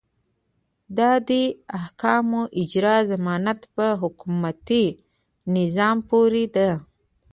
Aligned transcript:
د 0.97 0.99
دې 1.29 1.43
احکامو 1.79 2.41
اجرا 2.61 2.97
ضمانت 3.11 3.59
په 3.75 3.85
حکومتي 4.01 4.85
نظام 5.57 5.97
پورې 6.09 6.45
ده. 6.55 6.69